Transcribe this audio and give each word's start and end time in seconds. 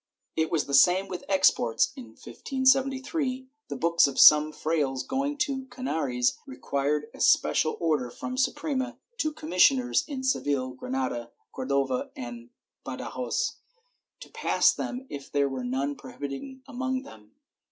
^ 0.01 0.03
It 0.35 0.49
was 0.51 0.65
the 0.65 0.73
same 0.73 1.07
with 1.07 1.23
exports. 1.29 1.93
In 1.95 2.05
1573 2.05 3.47
the 3.67 3.75
books 3.75 4.07
of 4.07 4.19
some 4.19 4.51
frailes 4.51 5.03
going 5.07 5.37
to 5.37 5.59
the 5.61 5.65
Canaries 5.67 6.39
require 6.47 7.07
a 7.13 7.19
special 7.19 7.77
order 7.79 8.09
from 8.09 8.31
the 8.31 8.37
Suprema 8.39 8.97
to 9.19 9.31
commissioners 9.31 10.03
in 10.07 10.23
Seville, 10.23 10.71
Granada, 10.71 11.29
Cordova 11.51 12.09
and 12.15 12.49
Badajoz 12.83 13.57
to 14.21 14.29
pass 14.31 14.73
them 14.73 15.05
if 15.11 15.31
there 15.31 15.47
were 15.47 15.63
none 15.63 15.93
prohibited 15.95 16.61
among 16.67 17.03
them. 17.03 17.33